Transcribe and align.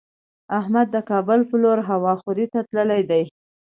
احمد 0.59 0.87
د 0.91 0.97
کابل 1.09 1.39
په 1.49 1.55
لور 1.63 1.79
هوا 1.89 2.13
خورۍ 2.21 2.45
ته 2.53 2.59
تللی 2.71 3.01
دی. 3.11 3.23